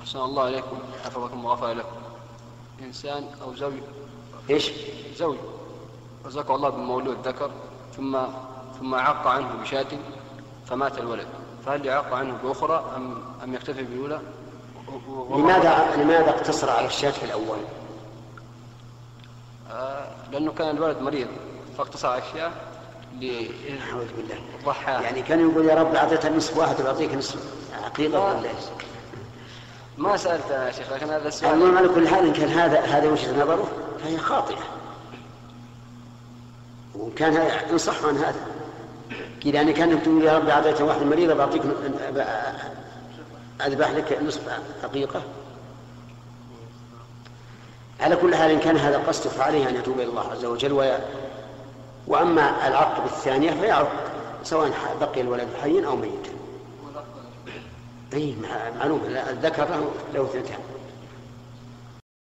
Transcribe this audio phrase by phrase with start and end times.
[0.00, 1.96] أحسن الله إليكم حفظكم وغفر لكم
[2.82, 3.72] إنسان أو زوج
[4.50, 4.70] إيش؟
[5.16, 5.36] زوج
[6.26, 7.50] رزقه الله بمولود ذكر
[7.96, 8.18] ثم
[8.80, 9.86] ثم عق عنه بشاة
[10.66, 11.26] فمات الولد
[11.66, 14.20] فهل يعق عنه بأخرى أم أم يكتفي بالأولى؟
[15.30, 17.58] لماذا لماذا اقتصر على الشاة في الأول؟
[19.70, 21.28] آه لأنه كان الولد مريض
[21.78, 22.52] فاقتصر على الشاة
[23.90, 27.44] أعوذ بالله ضحى يعني كان يقول يا رب أعطيتها نصف واحد وأعطيك نصف
[27.84, 28.50] عقيقة ما- ولا؟
[30.04, 33.08] ما سألت يا شيخ لكن هذا المهم السؤال على كل حال إن كان هذا هذا
[33.08, 33.68] وجهة نظره
[34.02, 34.64] فهي خاطئة.
[36.94, 38.46] وإن كان صح عن هذا.
[39.44, 41.62] كذا يعني كانك تقول يا رب أعطيتها واحدة مريضة بعطيك
[43.66, 44.40] أذبح لك نصف
[44.84, 45.22] عقيقة
[48.00, 50.72] على كل حال إن كان هذا قصده فعليه أن يتوب إلى الله عز وجل.
[50.72, 50.98] وي...
[52.06, 53.92] وأما العق بالثانية فيعق
[54.42, 56.30] سواء بقي الولد حيا أو ميتا.
[58.14, 59.00] أي مع- معلوم
[59.30, 60.58] الذكر له له اثنتان.